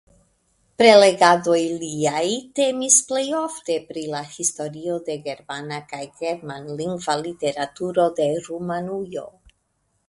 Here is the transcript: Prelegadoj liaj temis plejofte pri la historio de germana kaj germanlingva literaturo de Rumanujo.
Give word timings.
Prelegadoj 0.81 1.57
liaj 1.83 2.23
temis 2.59 2.97
plejofte 3.11 3.75
pri 3.91 4.05
la 4.15 4.23
historio 4.37 4.97
de 5.11 5.19
germana 5.29 5.81
kaj 5.93 6.01
germanlingva 6.25 7.21
literaturo 7.29 8.09
de 8.23 8.31
Rumanujo. 8.51 9.31